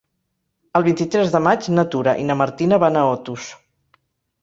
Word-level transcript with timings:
El 0.79 0.85
vint-i-tres 0.87 1.35
de 1.35 1.43
maig 1.49 1.69
na 1.75 1.87
Tura 1.93 2.17
i 2.25 2.27
na 2.33 2.41
Martina 2.43 2.83
van 2.89 3.01
a 3.01 3.09
Otos. 3.15 3.51